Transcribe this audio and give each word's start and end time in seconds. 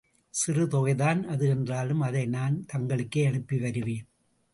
சிறு 0.29 0.65
தொகைதான் 0.67 1.23
அது 1.23 1.49
என்றாலும், 1.49 2.01
அதை 2.01 2.25
நான் 2.25 2.65
தங்களுக்கே 2.73 3.27
அனுப்பி 3.27 3.57
வருவேன். 3.57 4.07